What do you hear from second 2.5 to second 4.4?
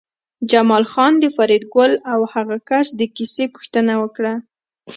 کس د کیسې پوښتنه وکړه